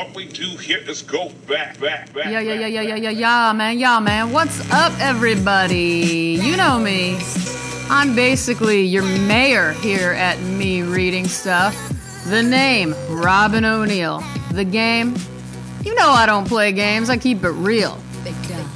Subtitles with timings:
[0.00, 2.24] What we do here is go back, back, back.
[2.24, 4.32] Yeah, yeah, yeah, yeah, yeah, yeah, yeah, man, yeah, man.
[4.32, 6.38] What's up, everybody?
[6.40, 7.18] You know me.
[7.90, 11.76] I'm basically your mayor here at Me Reading Stuff.
[12.28, 14.24] The name, Robin O'Neill.
[14.52, 15.16] The game,
[15.84, 17.98] you know I don't play games, I keep it real.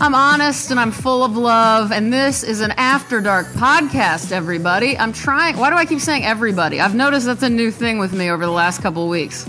[0.00, 4.98] I'm honest and I'm full of love, and this is an After Dark podcast, everybody.
[4.98, 5.56] I'm trying.
[5.56, 6.80] Why do I keep saying everybody?
[6.80, 9.48] I've noticed that's a new thing with me over the last couple weeks.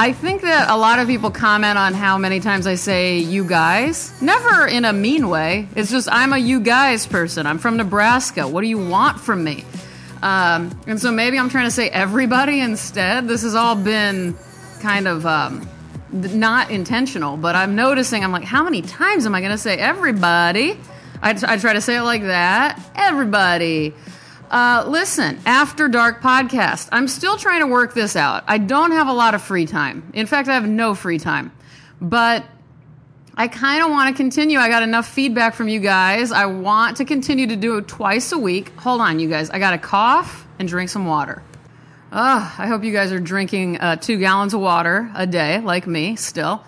[0.00, 3.44] I think that a lot of people comment on how many times I say you
[3.44, 4.22] guys.
[4.22, 5.66] Never in a mean way.
[5.74, 7.46] It's just I'm a you guys person.
[7.46, 8.46] I'm from Nebraska.
[8.46, 9.64] What do you want from me?
[10.22, 13.26] Um, and so maybe I'm trying to say everybody instead.
[13.26, 14.36] This has all been
[14.80, 15.68] kind of um,
[16.12, 19.78] not intentional, but I'm noticing, I'm like, how many times am I going to say
[19.78, 20.78] everybody?
[21.20, 22.80] I, I try to say it like that.
[22.94, 23.94] Everybody.
[24.50, 26.88] Uh, listen, After Dark podcast.
[26.90, 28.44] I'm still trying to work this out.
[28.46, 30.10] I don't have a lot of free time.
[30.14, 31.52] In fact, I have no free time.
[32.00, 32.44] But
[33.36, 34.58] I kind of want to continue.
[34.58, 36.32] I got enough feedback from you guys.
[36.32, 38.70] I want to continue to do it twice a week.
[38.78, 39.50] Hold on, you guys.
[39.50, 41.42] I got to cough and drink some water.
[42.10, 45.86] Ugh, I hope you guys are drinking uh, two gallons of water a day, like
[45.86, 46.64] me, still.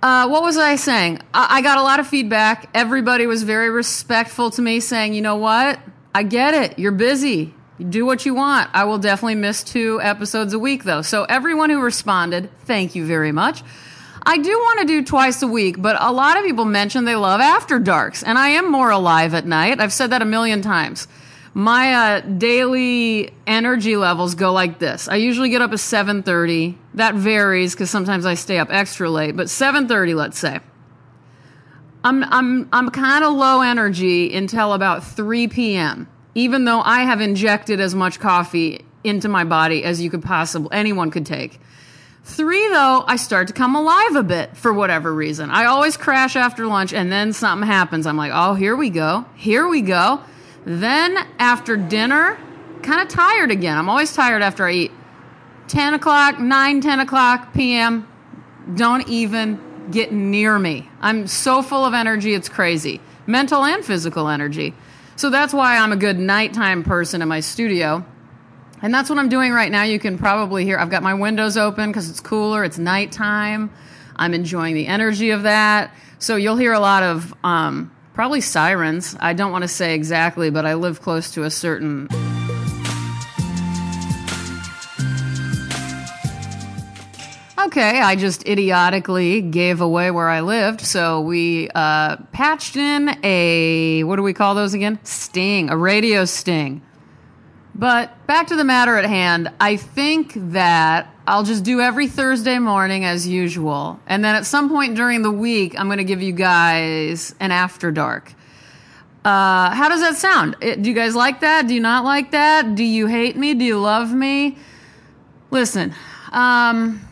[0.00, 1.20] Uh, what was I saying?
[1.34, 2.70] I-, I got a lot of feedback.
[2.72, 5.80] Everybody was very respectful to me, saying, you know what?
[6.14, 6.78] I get it.
[6.78, 7.54] You're busy.
[7.78, 8.70] You do what you want.
[8.74, 11.02] I will definitely miss two episodes a week, though.
[11.02, 13.62] So, everyone who responded, thank you very much.
[14.22, 17.16] I do want to do twice a week, but a lot of people mention they
[17.16, 19.80] love After Darks, and I am more alive at night.
[19.80, 21.08] I've said that a million times.
[21.54, 25.08] My uh, daily energy levels go like this.
[25.08, 26.76] I usually get up at 7:30.
[26.94, 30.60] That varies because sometimes I stay up extra late, but 7:30, let's say.
[32.02, 36.08] I'm I'm I'm kind of low energy until about 3 p.m.
[36.34, 40.68] Even though I have injected as much coffee into my body as you could possibly
[40.72, 41.60] anyone could take.
[42.22, 45.50] Three, though, I start to come alive a bit for whatever reason.
[45.50, 48.06] I always crash after lunch and then something happens.
[48.06, 49.24] I'm like, oh, here we go.
[49.34, 50.20] Here we go.
[50.64, 52.38] Then after dinner,
[52.82, 53.76] kind of tired again.
[53.76, 54.92] I'm always tired after I eat.
[55.68, 58.06] 10 o'clock, 9, 10 o'clock p.m.
[58.74, 59.58] Don't even
[59.92, 60.88] get near me.
[61.00, 63.00] I'm so full of energy, it's crazy.
[63.26, 64.74] Mental and physical energy.
[65.16, 68.04] So that's why I'm a good nighttime person in my studio.
[68.82, 69.82] And that's what I'm doing right now.
[69.82, 73.70] You can probably hear I've got my windows open because it's cooler, it's nighttime.
[74.16, 75.94] I'm enjoying the energy of that.
[76.18, 79.16] So you'll hear a lot of um, probably sirens.
[79.20, 82.08] I don't want to say exactly, but I live close to a certain.
[87.66, 94.02] Okay, I just idiotically gave away where I lived, so we uh, patched in a
[94.04, 94.98] what do we call those again?
[95.04, 96.80] Sting, a radio sting.
[97.74, 102.58] But back to the matter at hand, I think that I'll just do every Thursday
[102.58, 104.00] morning as usual.
[104.06, 107.52] And then at some point during the week, I'm going to give you guys an
[107.52, 108.32] after dark.
[109.22, 110.56] Uh, how does that sound?
[110.60, 111.68] Do you guys like that?
[111.68, 112.74] Do you not like that?
[112.74, 113.52] Do you hate me?
[113.52, 114.56] Do you love me?
[115.50, 115.94] Listen,
[116.32, 117.06] um,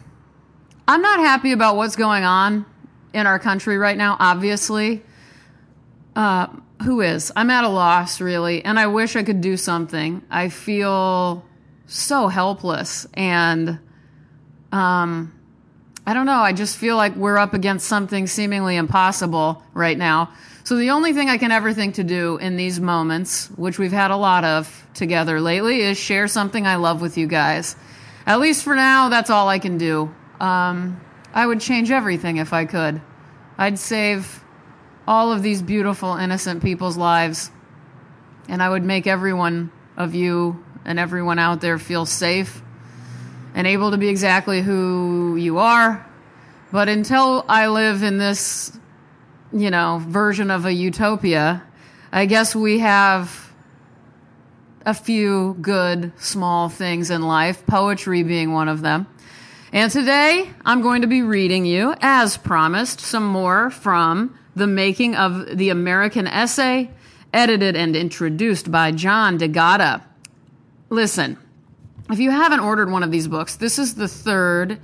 [0.88, 2.64] I'm not happy about what's going on
[3.12, 5.02] in our country right now, obviously.
[6.16, 6.46] Uh,
[6.82, 7.30] who is?
[7.36, 10.22] I'm at a loss, really, and I wish I could do something.
[10.30, 11.44] I feel
[11.86, 13.78] so helpless, and
[14.72, 15.38] um,
[16.06, 16.40] I don't know.
[16.40, 20.32] I just feel like we're up against something seemingly impossible right now.
[20.64, 23.92] So the only thing I can ever think to do in these moments, which we've
[23.92, 27.76] had a lot of together lately, is share something I love with you guys.
[28.26, 30.14] At least for now, that's all I can do.
[30.40, 31.00] Um,
[31.32, 33.00] I would change everything if I could.
[33.56, 34.44] I'd save
[35.06, 37.50] all of these beautiful, innocent people's lives.
[38.48, 42.62] And I would make everyone of you and everyone out there feel safe
[43.54, 46.06] and able to be exactly who you are.
[46.70, 48.78] But until I live in this,
[49.52, 51.62] you know, version of a utopia,
[52.12, 53.52] I guess we have
[54.86, 59.06] a few good small things in life, poetry being one of them.
[59.70, 65.14] And today I'm going to be reading you, as promised, some more from The Making
[65.14, 66.90] of the American Essay,
[67.34, 70.02] edited and introduced by John D'Agata.
[70.88, 71.36] Listen,
[72.08, 74.80] if you haven't ordered one of these books, this is the third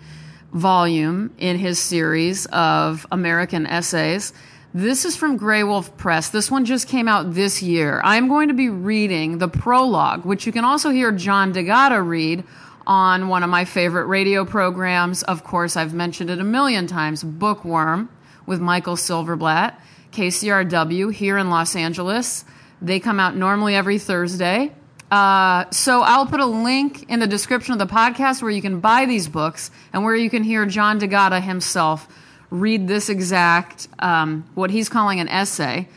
[0.52, 4.34] volume in his series of American essays.
[4.74, 6.28] This is from Graywolf Press.
[6.28, 8.02] This one just came out this year.
[8.04, 12.44] I'm going to be reading the prologue, which you can also hear John D'Agata read
[12.86, 15.22] on one of my favorite radio programs.
[15.22, 18.08] Of course, I've mentioned it a million times Bookworm
[18.46, 19.74] with Michael Silverblatt,
[20.12, 22.44] KCRW here in Los Angeles.
[22.82, 24.72] They come out normally every Thursday.
[25.10, 28.80] Uh, so I'll put a link in the description of the podcast where you can
[28.80, 32.08] buy these books and where you can hear John D'Agata himself
[32.50, 35.88] read this exact um, what he's calling an essay.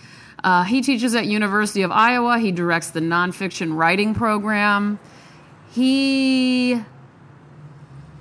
[0.44, 2.40] Uh, he teaches at University of Iowa.
[2.40, 5.00] He directs the nonfiction writing program.
[5.72, 6.81] He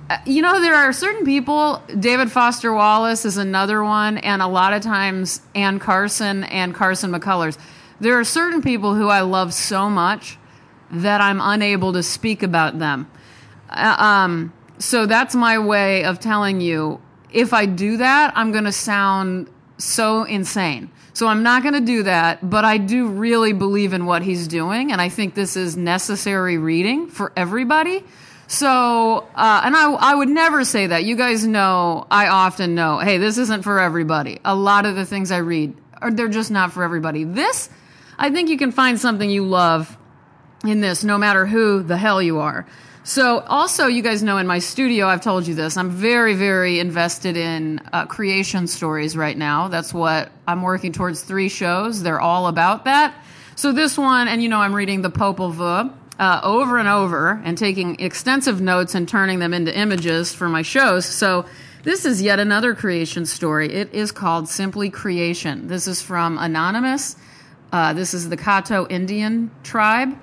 [0.09, 4.47] uh, you know, there are certain people, David Foster Wallace is another one, and a
[4.47, 7.57] lot of times Anne Carson and Carson McCullers.
[7.99, 10.37] There are certain people who I love so much
[10.91, 13.11] that I'm unable to speak about them.
[13.69, 17.01] Uh, um, so that's my way of telling you
[17.33, 20.89] if I do that, I'm going to sound so insane.
[21.13, 24.47] So I'm not going to do that, but I do really believe in what he's
[24.47, 28.03] doing, and I think this is necessary reading for everybody.
[28.47, 31.03] So, uh, and I, I would never say that.
[31.03, 34.39] You guys know, I often know, hey, this isn't for everybody.
[34.45, 37.23] A lot of the things I read are they're just not for everybody.
[37.23, 37.69] This,
[38.17, 39.97] I think you can find something you love
[40.63, 42.65] in this, no matter who the hell you are.
[43.07, 46.77] So, also, you guys know in my studio, I've told you this, I'm very, very
[46.77, 49.69] invested in uh, creation stories right now.
[49.69, 52.03] That's what I'm working towards three shows.
[52.03, 53.15] They're all about that.
[53.55, 57.41] So, this one, and you know, I'm reading The Popol Vuh uh, over and over
[57.45, 61.05] and taking extensive notes and turning them into images for my shows.
[61.05, 61.45] So,
[61.83, 63.71] this is yet another creation story.
[63.71, 65.69] It is called Simply Creation.
[65.69, 67.15] This is from Anonymous.
[67.71, 70.13] Uh, this is the Kato Indian tribe.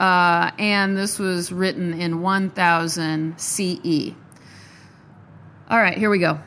[0.00, 4.14] Uh, and this was written in 1000 CE.
[5.70, 6.40] All right, here we go.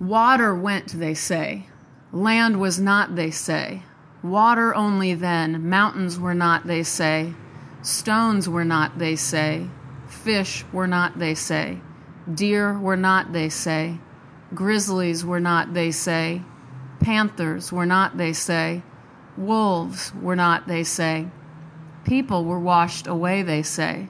[0.00, 1.66] Water went, they say.
[2.12, 3.82] Land was not, they say.
[4.22, 5.68] Water only then.
[5.68, 7.34] Mountains were not, they say.
[7.82, 9.68] Stones were not, they say.
[10.08, 11.78] Fish were not, they say.
[12.32, 13.98] Deer were not, they say.
[14.54, 16.42] Grizzlies were not, they say.
[17.00, 18.82] Panthers were not, they say.
[19.36, 21.28] Wolves were not, they say.
[22.06, 24.08] People were washed away, they say.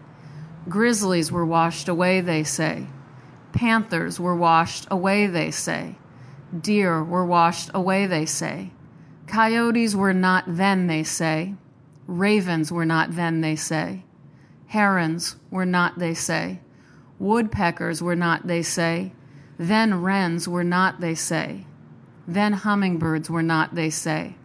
[0.69, 2.89] Grizzlies were washed away, they say.
[3.53, 5.97] Panthers were washed away, they say.
[6.61, 8.71] Deer were washed away, they say.
[9.27, 11.55] Coyotes were not then, they say.
[12.07, 14.05] Ravens were not then, they say.
[14.67, 16.61] Herons were not, they say.
[17.19, 19.13] Woodpeckers were not, they say.
[19.57, 21.65] Then wrens were not, they say.
[22.29, 24.37] Then hummingbirds were not, they say.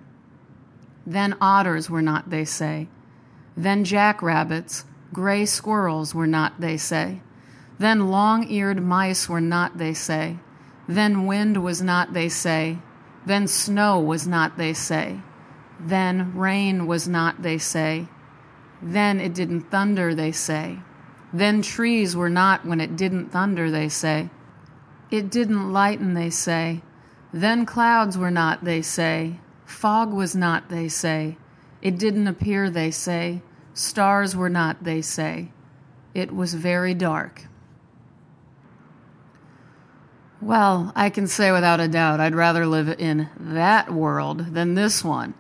[1.06, 2.88] Then otters were not, they say.
[3.62, 7.22] Then jackrabbits, gray squirrels were not, they say.
[7.78, 10.40] Then long eared mice were not, they say.
[10.88, 12.80] Then wind was not, they say.
[13.24, 15.22] Then snow was not, they say.
[15.80, 18.08] Then rain was not, they say.
[18.82, 20.80] Then it didn't thunder, they say.
[21.32, 24.32] Then trees were not when it didn't thunder, they say.
[25.12, 26.82] It didn't lighten, they say.
[27.32, 29.40] Then clouds were not, they say.
[29.66, 31.38] Fog was not, they say.
[31.84, 33.44] It didn't appear, they say.
[33.74, 35.52] Stars were not, they say.
[36.14, 37.44] It was very dark.
[40.42, 45.04] Well, I can say without a doubt, I'd rather live in that world than this
[45.04, 45.36] one.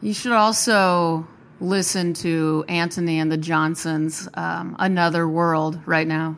[0.00, 1.26] You should also
[1.60, 6.36] listen to Antony and the Johnsons, um, Another World, right now.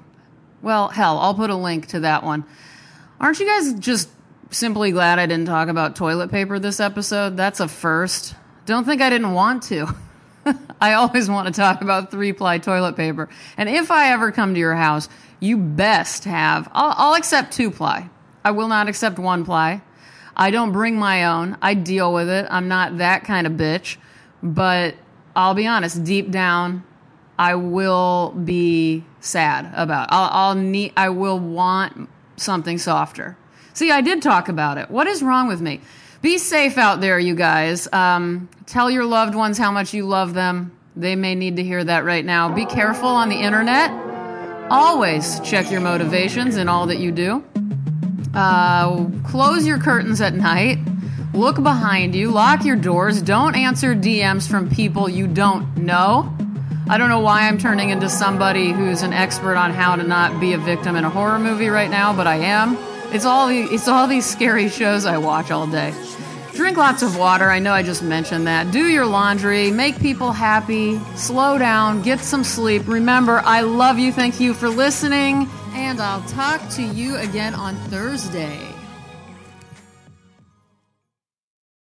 [0.62, 2.44] Well, hell, I'll put a link to that one.
[3.20, 4.08] Aren't you guys just
[4.50, 7.36] simply glad I didn't talk about toilet paper this episode?
[7.36, 8.34] That's a first.
[8.64, 9.94] Don't think I didn't want to.
[10.80, 13.28] I always want to talk about three ply toilet paper.
[13.56, 15.08] And if I ever come to your house,
[15.40, 18.08] you best have, I'll, I'll accept two ply.
[18.44, 19.82] I will not accept one ply.
[20.36, 21.56] I don't bring my own.
[21.62, 22.46] I deal with it.
[22.50, 23.96] I'm not that kind of bitch.
[24.42, 24.96] But
[25.34, 26.84] I'll be honest, deep down,
[27.38, 30.08] I will be sad about.
[30.10, 30.92] I'll, I'll need.
[30.96, 33.36] I will want something softer.
[33.72, 34.90] See, I did talk about it.
[34.90, 35.80] What is wrong with me?
[36.24, 37.86] Be safe out there, you guys.
[37.92, 40.74] Um, tell your loved ones how much you love them.
[40.96, 42.48] They may need to hear that right now.
[42.48, 43.90] Be careful on the internet.
[44.70, 47.44] Always check your motivations in all that you do.
[48.32, 50.78] Uh, close your curtains at night.
[51.34, 52.30] Look behind you.
[52.30, 53.20] Lock your doors.
[53.20, 56.34] Don't answer DMs from people you don't know.
[56.88, 60.40] I don't know why I'm turning into somebody who's an expert on how to not
[60.40, 62.78] be a victim in a horror movie right now, but I am.
[63.14, 65.94] It's all the, it's all these scary shows I watch all day.
[66.54, 67.48] Drink lots of water.
[67.48, 68.72] I know I just mentioned that.
[68.72, 69.70] Do your laundry.
[69.70, 70.98] Make people happy.
[71.14, 72.02] Slow down.
[72.02, 72.88] Get some sleep.
[72.88, 74.12] Remember, I love you.
[74.12, 75.48] Thank you for listening.
[75.74, 78.73] And I'll talk to you again on Thursday.